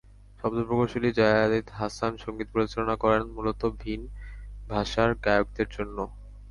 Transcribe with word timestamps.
শব্দ 0.39 0.57
প্রকৌশলী 0.67 1.09
জায়েদ 1.19 1.67
হাসান 1.79 2.11
সংগীত 2.23 2.47
পরিচালনা 2.55 2.95
করেন 3.03 3.23
মূলত 3.35 3.61
ভিন 3.81 4.01
ভাষার 4.69 5.09
গায়কদের 5.25 5.67
জন্য। 5.75 5.97